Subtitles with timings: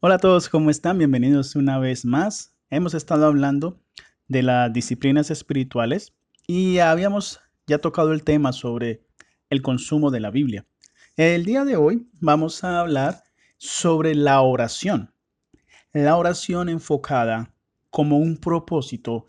[0.00, 0.96] Hola a todos, ¿cómo están?
[0.96, 2.54] Bienvenidos una vez más.
[2.70, 3.82] Hemos estado hablando
[4.28, 6.14] de las disciplinas espirituales
[6.46, 9.04] y habíamos ya tocado el tema sobre
[9.50, 10.64] el consumo de la Biblia.
[11.16, 13.24] El día de hoy vamos a hablar
[13.56, 15.12] sobre la oración.
[15.92, 17.52] La oración enfocada
[17.90, 19.26] como un propósito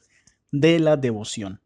[0.51, 1.63] de la devoción.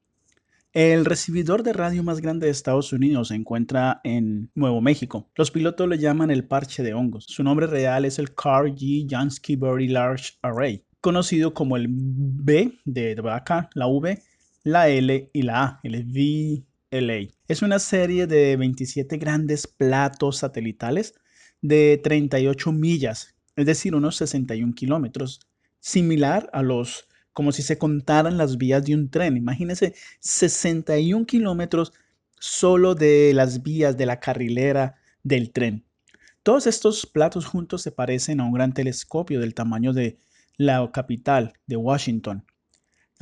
[0.74, 5.30] El recibidor de radio más grande de Estados Unidos se encuentra en Nuevo México.
[5.36, 7.26] Los pilotos le llaman el parche de hongos.
[7.28, 9.06] Su nombre real es el Carl G.
[9.08, 14.20] Jansky Very Large Array, conocido como el B de vaca, la V,
[14.64, 17.30] la L y la A, el VLA.
[17.48, 21.14] Es una serie de 27 grandes platos satelitales
[21.62, 25.40] de 38 millas, es decir, unos 61 kilómetros,
[25.80, 29.36] similar a los como si se contaran las vías de un tren.
[29.38, 31.94] Imagínense 61 kilómetros
[32.40, 35.86] solo de las vías de la carrilera del tren.
[36.44, 40.18] Todos estos platos juntos se parecen a un gran telescopio del tamaño de
[40.58, 42.46] la capital de Washington.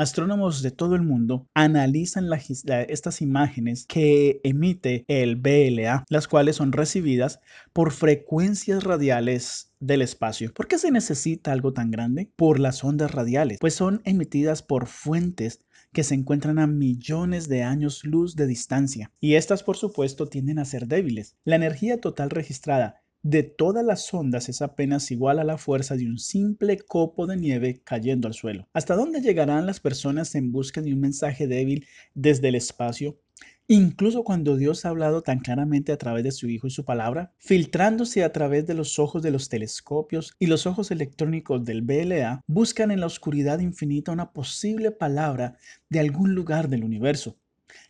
[0.01, 6.71] Astrónomos de todo el mundo analizan estas imágenes que emite el BLA, las cuales son
[6.71, 7.39] recibidas
[7.71, 10.51] por frecuencias radiales del espacio.
[10.55, 12.31] ¿Por qué se necesita algo tan grande?
[12.35, 17.61] Por las ondas radiales, pues son emitidas por fuentes que se encuentran a millones de
[17.61, 19.11] años luz de distancia.
[19.19, 21.35] Y estas, por supuesto, tienden a ser débiles.
[21.43, 26.07] La energía total registrada de todas las ondas es apenas igual a la fuerza de
[26.07, 28.67] un simple copo de nieve cayendo al suelo.
[28.73, 33.19] ¿Hasta dónde llegarán las personas en busca de un mensaje débil desde el espacio?
[33.67, 37.31] Incluso cuando Dios ha hablado tan claramente a través de su Hijo y su palabra,
[37.37, 42.41] filtrándose a través de los ojos de los telescopios y los ojos electrónicos del BLA,
[42.47, 45.57] buscan en la oscuridad infinita una posible palabra
[45.89, 47.37] de algún lugar del universo.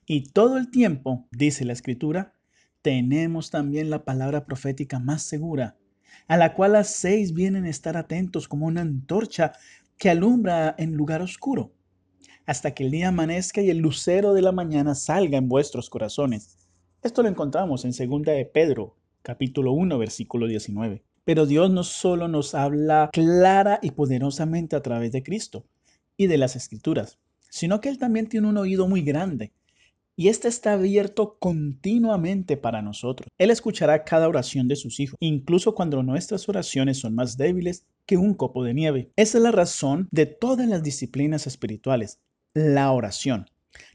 [0.05, 2.35] Y todo el tiempo, dice la escritura,
[2.81, 5.77] tenemos también la palabra profética más segura,
[6.27, 9.53] a la cual las seis vienen a estar atentos como una antorcha
[9.97, 11.71] que alumbra en lugar oscuro,
[12.45, 16.57] hasta que el día amanezca y el lucero de la mañana salga en vuestros corazones.
[17.03, 21.03] Esto lo encontramos en 2 de Pedro, capítulo 1, versículo 19.
[21.23, 25.65] Pero Dios no solo nos habla clara y poderosamente a través de Cristo
[26.17, 27.19] y de las Escrituras,
[27.49, 29.53] sino que Él también tiene un oído muy grande
[30.15, 33.27] y este está abierto continuamente para nosotros.
[33.37, 38.17] Él escuchará cada oración de sus hijos, incluso cuando nuestras oraciones son más débiles que
[38.17, 39.11] un copo de nieve.
[39.15, 42.19] Esa es la razón de todas las disciplinas espirituales,
[42.53, 43.49] la oración,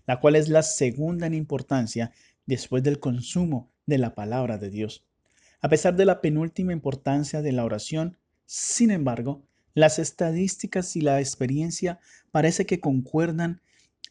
[0.07, 2.13] la cual es la segunda en importancia
[2.47, 5.05] después del consumo de la palabra de Dios.
[5.61, 8.17] A pesar de la penúltima importancia de la oración,
[8.47, 9.43] sin embargo,
[9.75, 12.01] las estadísticas y la experiencia
[12.31, 13.61] parece que concuerdan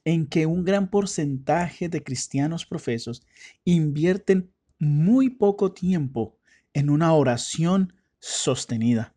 [0.05, 3.23] en que un gran porcentaje de cristianos profesos
[3.65, 6.37] invierten muy poco tiempo
[6.73, 9.15] en una oración sostenida.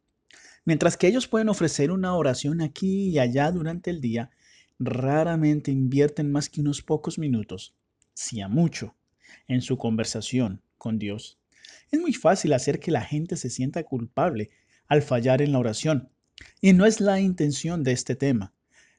[0.65, 4.31] Mientras que ellos pueden ofrecer una oración aquí y allá durante el día,
[4.79, 7.75] raramente invierten más que unos pocos minutos,
[8.15, 8.95] si a mucho,
[9.47, 11.39] en su conversación con Dios.
[11.91, 14.51] Es muy fácil hacer que la gente se sienta culpable
[14.87, 16.11] al fallar en la oración,
[16.61, 18.55] y no es la intención de este tema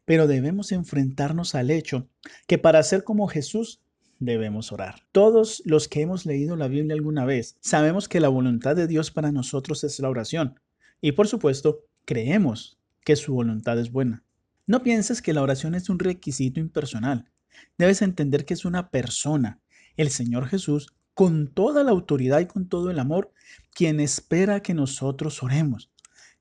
[0.10, 2.10] pero debemos enfrentarnos al hecho
[2.48, 3.80] que para ser como Jesús
[4.18, 5.04] debemos orar.
[5.12, 9.12] Todos los que hemos leído la Biblia alguna vez sabemos que la voluntad de Dios
[9.12, 10.60] para nosotros es la oración
[11.00, 14.24] y por supuesto creemos que su voluntad es buena.
[14.66, 17.30] No pienses que la oración es un requisito impersonal.
[17.78, 19.60] Debes entender que es una persona,
[19.96, 23.32] el Señor Jesús, con toda la autoridad y con todo el amor,
[23.76, 25.92] quien espera que nosotros oremos.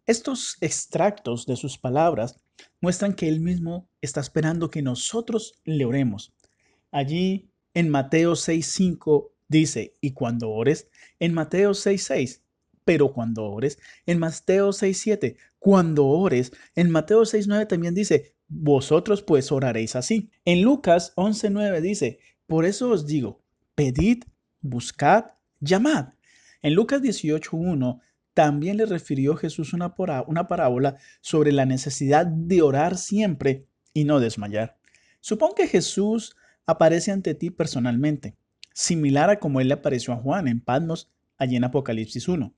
[0.07, 2.41] Estos extractos de sus palabras
[2.81, 6.33] muestran que Él mismo está esperando que nosotros le oremos.
[6.91, 12.41] Allí en Mateo 6.5 dice, y cuando ores, en Mateo 6.6,
[12.85, 19.53] pero cuando ores, en Mateo 6.7, cuando ores, en Mateo 6.9 también dice, vosotros pues
[19.53, 20.31] oraréis así.
[20.45, 23.43] En Lucas 11.9 dice, por eso os digo,
[23.75, 24.25] pedid,
[24.61, 25.27] buscad,
[25.61, 26.15] llamad.
[26.63, 28.01] En Lucas 18.1
[28.39, 34.79] también le refirió Jesús una, parábola sobre la necesidad de orar siempre y no desmayar.
[35.19, 38.37] Supón que Jesús aparece ante ti personalmente,
[38.73, 42.55] similar a como él le apareció a Juan en Patmos, allí en Apocalipsis 1,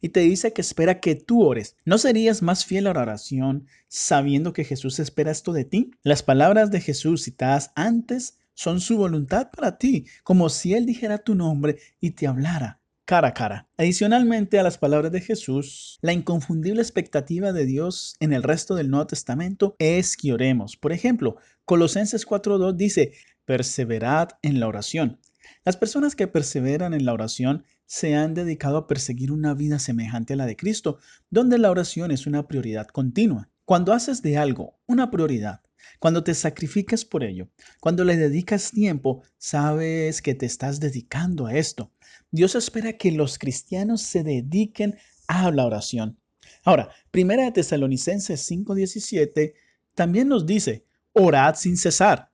[0.00, 1.76] y te dice que espera que tú ores.
[1.84, 5.90] ¿No serías más fiel a la oración sabiendo que Jesús espera esto de ti?
[6.02, 11.18] Las palabras de Jesús citadas antes son su voluntad para ti, como si Él dijera
[11.18, 12.77] tu nombre y te hablara
[13.08, 13.66] cara a cara.
[13.78, 18.90] Adicionalmente a las palabras de Jesús, la inconfundible expectativa de Dios en el resto del
[18.90, 20.76] Nuevo Testamento es que oremos.
[20.76, 23.14] Por ejemplo, Colosenses 4.2 dice,
[23.46, 25.20] perseverad en la oración.
[25.64, 30.34] Las personas que perseveran en la oración se han dedicado a perseguir una vida semejante
[30.34, 30.98] a la de Cristo,
[31.30, 33.48] donde la oración es una prioridad continua.
[33.64, 35.62] Cuando haces de algo una prioridad,
[35.98, 37.48] cuando te sacrificas por ello,
[37.80, 41.92] cuando le dedicas tiempo, sabes que te estás dedicando a esto.
[42.30, 44.96] Dios espera que los cristianos se dediquen
[45.26, 46.18] a la oración.
[46.64, 49.54] Ahora, Primera de Tesalonicenses 5:17
[49.94, 52.30] también nos dice, orad sin cesar.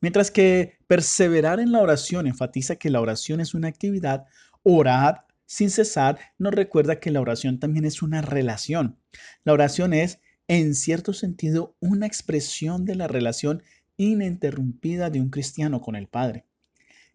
[0.00, 4.26] Mientras que perseverar en la oración enfatiza que la oración es una actividad,
[4.62, 5.16] orad
[5.46, 8.98] sin cesar nos recuerda que la oración también es una relación.
[9.44, 13.62] La oración es, en cierto sentido, una expresión de la relación
[13.96, 16.46] ininterrumpida de un cristiano con el Padre.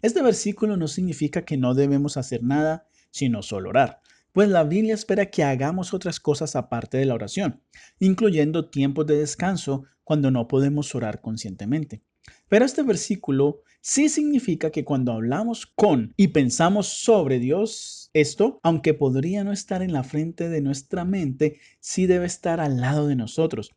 [0.01, 4.01] Este versículo no significa que no debemos hacer nada, sino solo orar,
[4.33, 7.61] pues la Biblia espera que hagamos otras cosas aparte de la oración,
[7.99, 12.01] incluyendo tiempos de descanso cuando no podemos orar conscientemente.
[12.49, 18.93] Pero este versículo sí significa que cuando hablamos con y pensamos sobre Dios, esto, aunque
[18.93, 23.15] podría no estar en la frente de nuestra mente, sí debe estar al lado de
[23.15, 23.71] nosotros,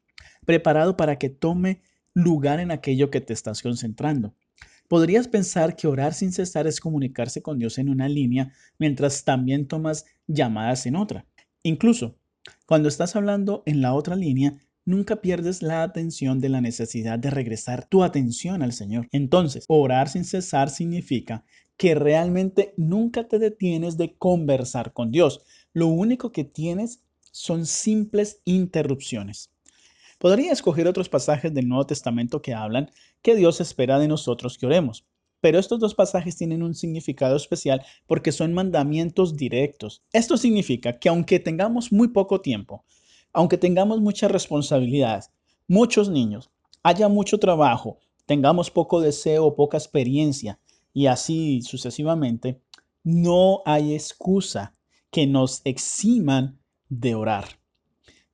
[0.44, 1.82] preparado para que tome
[2.14, 4.34] lugar en aquello que te estás concentrando.
[4.88, 9.66] Podrías pensar que orar sin cesar es comunicarse con Dios en una línea mientras también
[9.66, 11.26] tomas llamadas en otra.
[11.62, 12.18] Incluso,
[12.66, 17.30] cuando estás hablando en la otra línea, nunca pierdes la atención de la necesidad de
[17.30, 19.08] regresar tu atención al Señor.
[19.12, 21.44] Entonces, orar sin cesar significa
[21.76, 25.42] que realmente nunca te detienes de conversar con Dios.
[25.72, 27.00] Lo único que tienes
[27.32, 29.50] son simples interrupciones.
[30.18, 32.90] Podría escoger otros pasajes del Nuevo Testamento que hablan
[33.22, 35.04] que Dios espera de nosotros que oremos,
[35.40, 40.02] pero estos dos pasajes tienen un significado especial porque son mandamientos directos.
[40.12, 42.84] Esto significa que aunque tengamos muy poco tiempo,
[43.34, 45.30] aunque tengamos muchas responsabilidades,
[45.66, 46.50] muchos niños,
[46.84, 50.60] haya mucho trabajo, tengamos poco deseo poca experiencia
[50.92, 52.62] y así sucesivamente,
[53.02, 54.74] no hay excusa
[55.10, 57.44] que nos eximan de orar.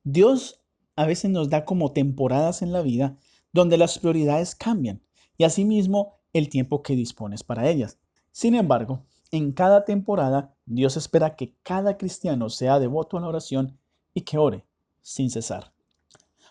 [0.05, 0.61] Dios
[0.97, 3.17] a veces nos da como temporadas en la vida
[3.53, 5.03] donde las prioridades cambian
[5.39, 7.99] y asimismo el tiempo que dispones para ellas.
[8.33, 13.79] Sin embargo, en cada temporada Dios espera que cada cristiano sea devoto a la oración
[14.13, 14.67] y que ore
[15.03, 15.73] sin cesar.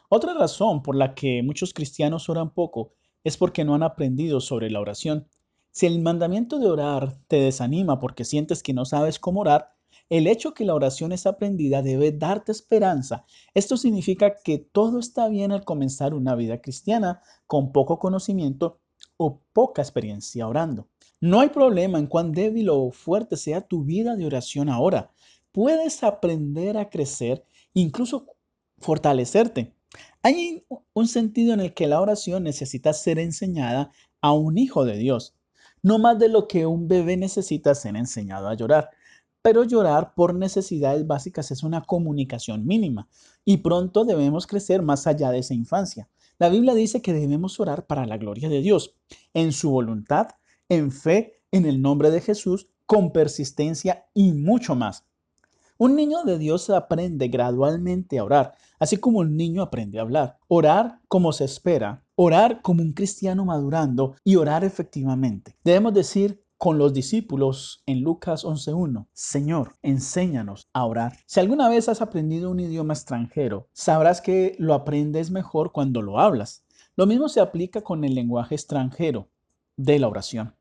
[0.09, 2.93] Otra razón por la que muchos cristianos oran poco
[3.23, 5.27] es porque no han aprendido sobre la oración.
[5.71, 9.73] Si el mandamiento de orar te desanima porque sientes que no sabes cómo orar,
[10.09, 13.25] el hecho que la oración es aprendida debe darte esperanza.
[13.53, 18.79] Esto significa que todo está bien al comenzar una vida cristiana con poco conocimiento
[19.17, 20.87] o poca experiencia orando.
[21.21, 25.11] No hay problema en cuán débil o fuerte sea tu vida de oración ahora.
[25.51, 28.25] Puedes aprender a crecer, incluso
[28.79, 29.73] fortalecerte.
[30.21, 33.91] Hay un sentido en el que la oración necesita ser enseñada
[34.21, 35.35] a un hijo de Dios,
[35.81, 38.89] no más de lo que un bebé necesita ser enseñado a llorar.
[39.41, 43.07] Pero llorar por necesidades básicas es una comunicación mínima
[43.45, 46.09] y pronto debemos crecer más allá de esa infancia.
[46.37, 48.95] La Biblia dice que debemos orar para la gloria de Dios,
[49.33, 50.27] en su voluntad,
[50.67, 55.05] en fe, en el nombre de Jesús, con persistencia y mucho más.
[55.81, 60.37] Un niño de Dios aprende gradualmente a orar, así como un niño aprende a hablar.
[60.49, 65.55] Orar como se espera, orar como un cristiano madurando y orar efectivamente.
[65.63, 71.13] Debemos decir con los discípulos en Lucas 11.1, Señor, enséñanos a orar.
[71.25, 76.19] Si alguna vez has aprendido un idioma extranjero, sabrás que lo aprendes mejor cuando lo
[76.19, 76.65] hablas.
[76.97, 79.29] Lo mismo se aplica con el lenguaje extranjero
[79.77, 80.55] de la oración.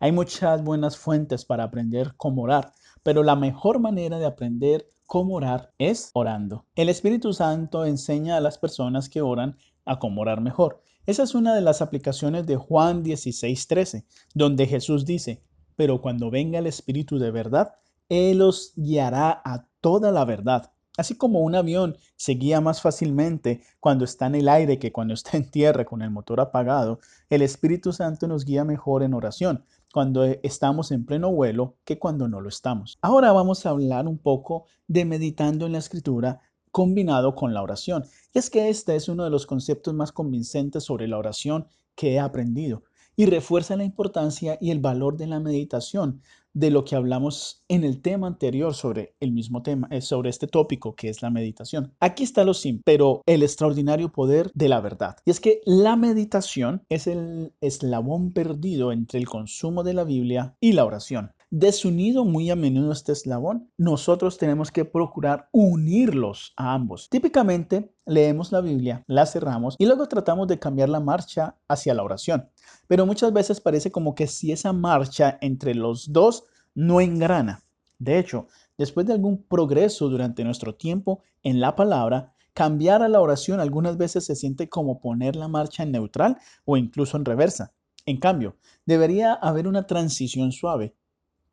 [0.00, 5.34] Hay muchas buenas fuentes para aprender cómo orar, pero la mejor manera de aprender cómo
[5.34, 6.66] orar es orando.
[6.74, 10.80] El Espíritu Santo enseña a las personas que oran a cómo orar mejor.
[11.04, 14.04] Esa es una de las aplicaciones de Juan 16:13,
[14.34, 15.42] donde Jesús dice,
[15.76, 17.74] pero cuando venga el Espíritu de verdad,
[18.08, 20.70] Él os guiará a toda la verdad.
[20.96, 25.14] Así como un avión se guía más fácilmente cuando está en el aire que cuando
[25.14, 29.64] está en tierra con el motor apagado, el Espíritu Santo nos guía mejor en oración
[29.92, 32.98] cuando estamos en pleno vuelo que cuando no lo estamos.
[33.02, 38.04] Ahora vamos a hablar un poco de meditando en la escritura combinado con la oración.
[38.32, 42.14] Y es que este es uno de los conceptos más convincentes sobre la oración que
[42.14, 42.82] he aprendido
[43.16, 46.22] y refuerza la importancia y el valor de la meditación
[46.54, 50.46] de lo que hablamos en el tema anterior sobre el mismo tema, eh, sobre este
[50.46, 51.94] tópico que es la meditación.
[52.00, 55.16] Aquí está lo simple, pero el extraordinario poder de la verdad.
[55.24, 60.56] Y es que la meditación es el eslabón perdido entre el consumo de la Biblia
[60.60, 61.32] y la oración.
[61.52, 67.10] Desunido muy a menudo este eslabón, nosotros tenemos que procurar unirlos a ambos.
[67.10, 72.04] Típicamente leemos la Biblia, la cerramos y luego tratamos de cambiar la marcha hacia la
[72.04, 72.48] oración.
[72.88, 76.44] Pero muchas veces parece como que si esa marcha entre los dos
[76.74, 77.62] no engrana.
[77.98, 83.20] De hecho, después de algún progreso durante nuestro tiempo en la palabra, cambiar a la
[83.20, 87.74] oración algunas veces se siente como poner la marcha en neutral o incluso en reversa.
[88.06, 88.56] En cambio,
[88.86, 90.96] debería haber una transición suave,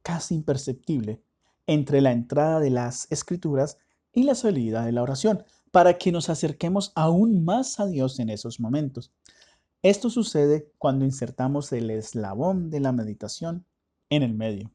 [0.10, 1.22] casi imperceptible,
[1.68, 3.78] entre la entrada de las escrituras
[4.12, 8.32] y la salida de la oración, para que nos acerquemos aún más a Dios en
[8.32, 9.14] esos momentos.
[9.84, 13.68] Esto sucede cuando insertamos el eslabón de la meditación
[14.10, 14.72] en el medio.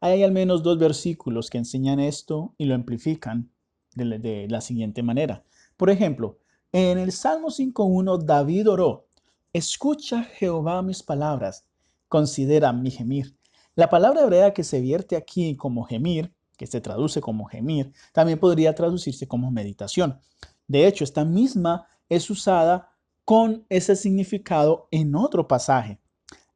[0.00, 3.52] Hay al menos dos versículos que enseñan esto y lo amplifican
[3.94, 5.44] de, la siguiente manera.
[5.76, 6.40] Por ejemplo,
[6.72, 9.06] en el Salmo 5.1 David oró,
[9.52, 11.68] escucha Jehová mis palabras,
[12.08, 13.36] considera mi gemir.
[13.76, 18.38] La palabra hebrea que se vierte aquí como gemir, que se traduce como gemir, también
[18.38, 20.18] podría traducirse como meditación.
[20.66, 22.90] De hecho, esta misma es usada
[23.26, 26.00] con ese significado en otro pasaje.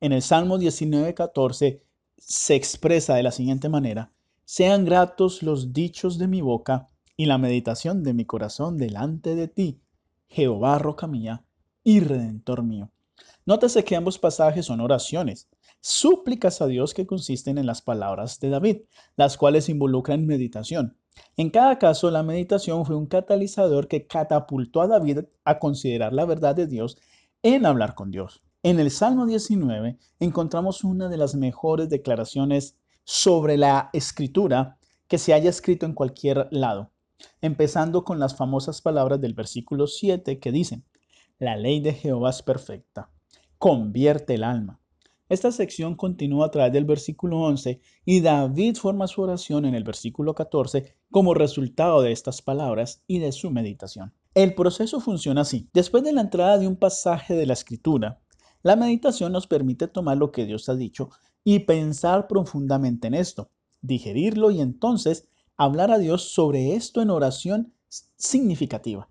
[0.00, 1.82] En el Salmo 19.14
[2.16, 4.12] se expresa de la siguiente manera,
[4.46, 9.46] sean gratos los dichos de mi boca y la meditación de mi corazón delante de
[9.46, 9.78] ti,
[10.26, 11.44] Jehová roca mía
[11.84, 12.90] y redentor mío.
[13.44, 15.48] Nótese que ambos pasajes son oraciones,
[15.80, 18.82] súplicas a Dios que consisten en las palabras de David,
[19.16, 20.96] las cuales involucran meditación.
[21.36, 26.24] En cada caso, la meditación fue un catalizador que catapultó a David a considerar la
[26.24, 26.98] verdad de Dios
[27.42, 28.42] en hablar con Dios.
[28.62, 35.32] En el Salmo 19 encontramos una de las mejores declaraciones sobre la escritura que se
[35.32, 36.92] haya escrito en cualquier lado,
[37.40, 40.84] empezando con las famosas palabras del versículo 7 que dicen,
[41.38, 43.10] la ley de Jehová es perfecta,
[43.58, 44.79] convierte el alma.
[45.30, 49.84] Esta sección continúa a través del versículo 11 y David forma su oración en el
[49.84, 54.12] versículo 14 como resultado de estas palabras y de su meditación.
[54.34, 55.68] El proceso funciona así.
[55.72, 58.20] Después de la entrada de un pasaje de la escritura,
[58.64, 61.10] la meditación nos permite tomar lo que Dios ha dicho
[61.44, 63.50] y pensar profundamente en esto,
[63.82, 67.72] digerirlo y entonces hablar a Dios sobre esto en oración
[68.16, 69.08] significativa.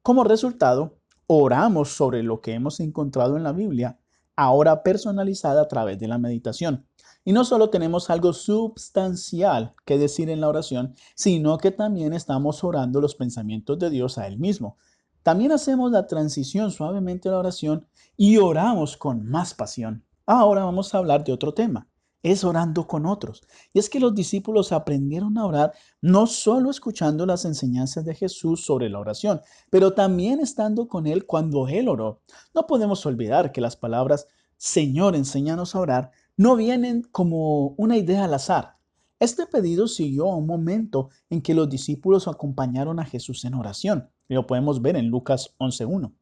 [0.00, 3.98] Como resultado, oramos sobre lo que hemos encontrado en la Biblia,
[4.36, 6.86] ahora personalizada a través de la meditación.
[7.24, 12.64] Y no solo tenemos algo substancial que decir en la oración, sino que también estamos
[12.64, 14.76] orando los pensamientos de Dios a Él mismo,
[15.22, 17.86] también hacemos la transición suavemente a la oración
[18.16, 20.04] y oramos con más pasión.
[20.26, 21.88] Ahora vamos a hablar de otro tema,
[22.22, 23.42] es orando con otros.
[23.72, 28.64] Y es que los discípulos aprendieron a orar no solo escuchando las enseñanzas de Jesús
[28.64, 32.20] sobre la oración, pero también estando con Él cuando Él oró.
[32.54, 34.26] No podemos olvidar que las palabras
[34.64, 38.76] Señor, enséñanos a orar no vienen como una idea al azar.
[39.18, 44.08] Este pedido siguió a un momento en que los discípulos acompañaron a Jesús en oración.
[44.28, 46.14] Lo podemos ver en Lucas 11.1.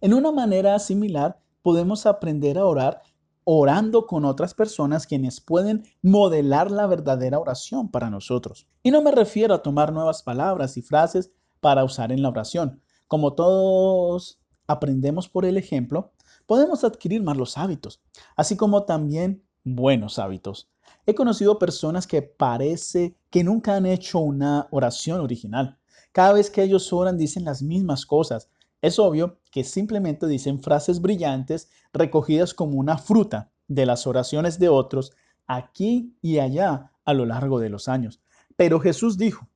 [0.00, 3.02] En una manera similar, podemos aprender a orar
[3.48, 8.66] orando con otras personas quienes pueden modelar la verdadera oración para nosotros.
[8.82, 12.82] Y no me refiero a tomar nuevas palabras y frases para usar en la oración.
[13.06, 16.12] Como todos aprendemos por el ejemplo,
[16.46, 18.02] podemos adquirir malos hábitos,
[18.34, 20.68] así como también buenos hábitos.
[21.06, 25.78] He conocido personas que parece que nunca han hecho una oración original.
[26.10, 28.50] Cada vez que ellos oran dicen las mismas cosas.
[28.82, 34.68] Es obvio que simplemente dicen frases brillantes recogidas como una fruta de las oraciones de
[34.68, 35.12] otros
[35.46, 38.20] aquí y allá a lo largo de los años.
[38.56, 39.48] Pero Jesús dijo,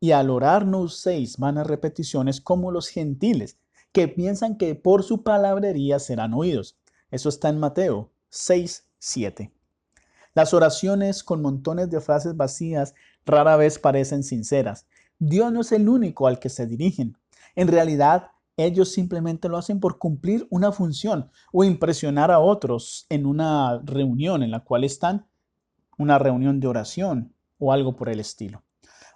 [0.00, 3.58] y al orar no uséis vanas repeticiones como los gentiles,
[3.92, 6.76] que piensan que por su palabrería serán oídos.
[7.10, 9.52] Eso está en Mateo 6, 7.
[10.34, 14.86] Las oraciones con montones de frases vacías rara vez parecen sinceras.
[15.20, 17.16] Dios no es el único al que se dirigen.
[17.54, 23.26] En realidad, ellos simplemente lo hacen por cumplir una función o impresionar a otros en
[23.26, 25.26] una reunión en la cual están,
[25.98, 28.62] una reunión de oración o algo por el estilo.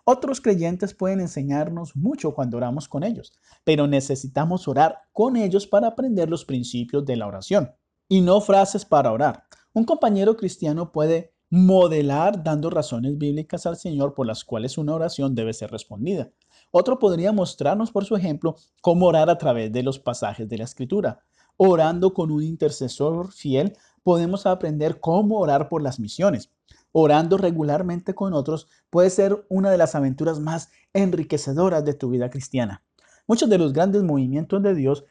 [0.04, 5.88] Otros creyentes pueden enseñarnos mucho cuando oramos con ellos, pero necesitamos orar con ellos para
[5.88, 7.72] aprender los principios de la oración
[8.08, 9.44] y no frases para orar.
[9.74, 15.34] Un compañero cristiano puede modelar dando razones bíblicas al Señor por las cuales una oración
[15.34, 16.30] debe ser respondida.
[16.70, 20.64] Otro podría mostrarnos por su ejemplo cómo orar a través de los pasajes de la
[20.64, 21.20] Escritura.
[21.56, 26.50] Orando con un intercesor fiel, podemos aprender cómo orar por las misiones.
[26.92, 32.30] Orando regularmente con otros puede ser una de las aventuras más enriquecedoras de tu vida
[32.30, 32.82] cristiana.
[33.26, 35.04] Muchos de los grandes movimientos de Dios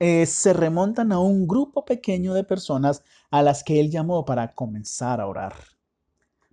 [0.00, 4.54] eh, se remontan a un grupo pequeño de personas a las que Él llamó para
[4.54, 5.54] comenzar a orar.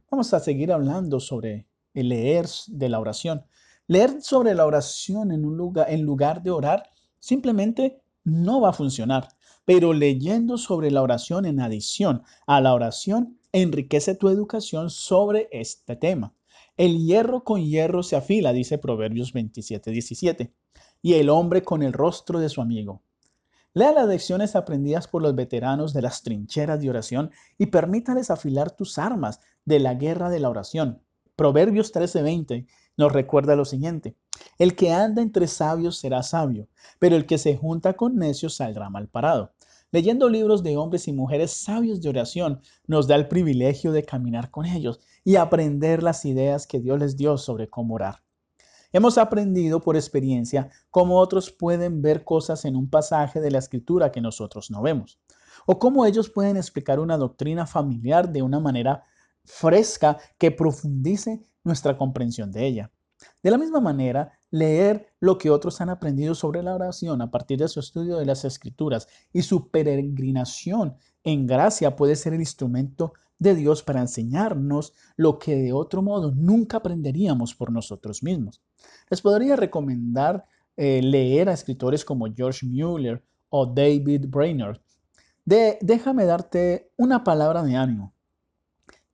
[0.09, 3.45] Vamos a seguir hablando sobre el leer de la oración.
[3.87, 6.89] Leer sobre la oración en, un lugar, en lugar de orar
[7.19, 9.27] simplemente no va a funcionar.
[9.63, 15.95] Pero leyendo sobre la oración en adición a la oración, enriquece tu educación sobre este
[15.95, 16.33] tema.
[16.77, 20.53] El hierro con hierro se afila, dice Proverbios 27, 17,
[21.01, 23.01] y el hombre con el rostro de su amigo.
[23.73, 28.71] Lea las lecciones aprendidas por los veteranos de las trincheras de oración y permítales afilar
[28.71, 31.01] tus armas de la guerra de la oración.
[31.35, 34.15] Proverbios 13:20 nos recuerda lo siguiente.
[34.57, 36.67] El que anda entre sabios será sabio,
[36.99, 39.53] pero el que se junta con necios saldrá mal parado.
[39.91, 44.51] Leyendo libros de hombres y mujeres sabios de oración nos da el privilegio de caminar
[44.51, 48.21] con ellos y aprender las ideas que Dios les dio sobre cómo orar.
[48.91, 54.11] Hemos aprendido por experiencia cómo otros pueden ver cosas en un pasaje de la escritura
[54.11, 55.19] que nosotros no vemos,
[55.65, 59.03] o cómo ellos pueden explicar una doctrina familiar de una manera
[59.43, 62.91] fresca que profundice nuestra comprensión de ella.
[63.43, 67.59] De la misma manera, leer lo que otros han aprendido sobre la oración a partir
[67.59, 73.13] de su estudio de las escrituras y su peregrinación en gracia puede ser el instrumento
[73.37, 78.61] de Dios para enseñarnos lo que de otro modo nunca aprenderíamos por nosotros mismos.
[79.09, 80.45] Les podría recomendar
[80.77, 84.79] eh, leer a escritores como George Mueller o David Brainerd.
[85.45, 88.13] Déjame darte una palabra de ánimo.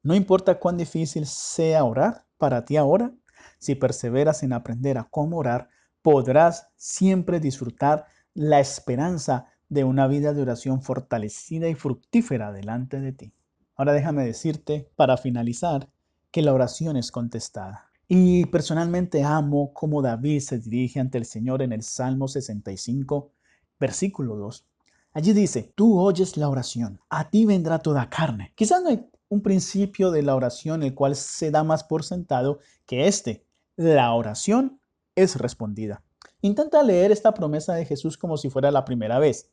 [0.03, 3.13] No importa cuán difícil sea orar para ti ahora,
[3.59, 5.69] si perseveras en aprender a cómo orar,
[6.01, 13.11] podrás siempre disfrutar la esperanza de una vida de oración fortalecida y fructífera delante de
[13.11, 13.33] ti.
[13.75, 15.87] Ahora déjame decirte, para finalizar,
[16.31, 17.91] que la oración es contestada.
[18.07, 23.33] Y personalmente amo cómo David se dirige ante el Señor en el Salmo 65,
[23.79, 24.65] versículo 2.
[25.13, 28.51] Allí dice, tú oyes la oración, a ti vendrá toda carne.
[28.55, 32.59] Quizás no hay un principio de la oración el cual se da más por sentado
[32.85, 33.45] que este.
[33.77, 34.81] La oración
[35.15, 36.03] es respondida.
[36.41, 39.49] Intenta leer esta promesa de Jesús como si fuera la primera vez.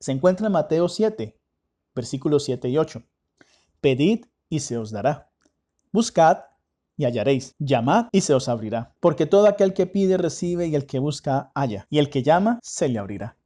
[0.00, 1.38] Se encuentra en Mateo 7,
[1.94, 3.04] versículos 7 y 8.
[3.80, 5.30] Pedid y se os dará.
[5.92, 6.38] Buscad
[6.96, 7.54] y hallaréis.
[7.60, 8.96] Llamad y se os abrirá.
[8.98, 11.86] Porque todo aquel que pide recibe y el que busca halla.
[11.88, 13.36] Y el que llama se le abrirá.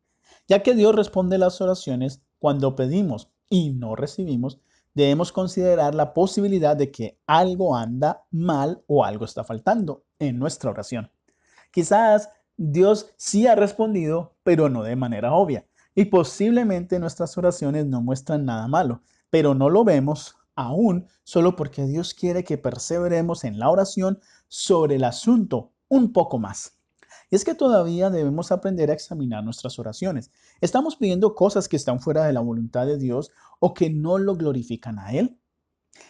[0.49, 4.59] Ya que Dios responde las oraciones cuando pedimos y no recibimos,
[4.95, 10.71] debemos considerar la posibilidad de que algo anda mal o algo está faltando en nuestra
[10.71, 11.11] oración.
[11.71, 15.67] Quizás Dios sí ha respondido, pero no de manera obvia.
[15.95, 21.87] Y posiblemente nuestras oraciones no muestran nada malo, pero no lo vemos aún solo porque
[21.87, 26.79] Dios quiere que perseveremos en la oración sobre el asunto un poco más.
[27.33, 30.31] Es que todavía debemos aprender a examinar nuestras oraciones.
[30.61, 34.37] ¿Estamos pidiendo cosas que están fuera de la voluntad de Dios o que no lo
[34.37, 35.39] glorifican a Él?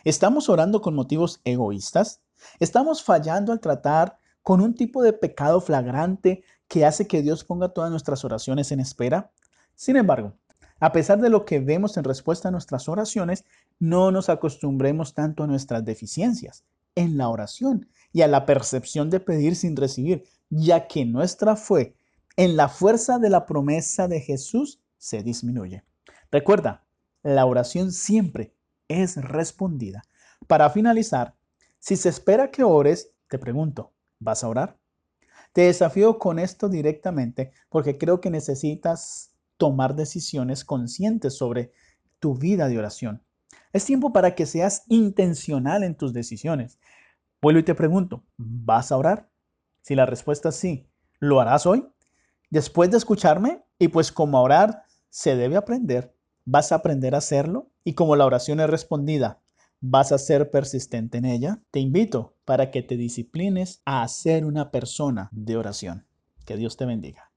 [0.03, 2.23] ¿Estamos orando con motivos egoístas?
[2.59, 7.69] ¿Estamos fallando al tratar con un tipo de pecado flagrante que hace que Dios ponga
[7.69, 9.31] todas nuestras oraciones en espera?
[9.77, 10.35] Sin embargo,
[10.81, 13.45] a pesar de lo que vemos en respuesta a nuestras oraciones,
[13.79, 16.65] no nos acostumbremos tanto a nuestras deficiencias
[16.97, 21.97] en la oración y a la percepción de pedir sin recibir, ya que nuestra fe
[22.37, 25.83] en la fuerza de la promesa de Jesús se disminuye.
[26.31, 26.85] Recuerda,
[27.23, 28.55] la oración siempre
[28.87, 30.03] es respondida.
[30.47, 31.35] Para finalizar,
[31.79, 34.79] si se espera que ores, te pregunto, ¿vas a orar?
[35.55, 41.73] Te desafío con esto directamente porque creo que necesitas tomar decisiones conscientes sobre
[42.19, 43.23] tu vida de oración.
[43.73, 46.79] Es tiempo para que seas intencional en tus decisiones.
[47.41, 49.32] Vuelvo y te pregunto, ¿vas a orar?
[49.83, 51.87] Si la respuesta es sí, ¿lo harás hoy?
[52.51, 56.15] Después de escucharme, y pues como orar se debe aprender,
[56.45, 59.41] vas a aprender a hacerlo y como la oración es respondida,
[59.81, 64.71] vas a ser persistente en ella, te invito para que te disciplines a ser una
[64.71, 66.07] persona de oración.
[66.47, 67.32] Que Dios te bendiga.